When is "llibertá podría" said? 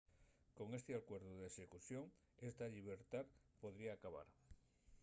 2.73-3.91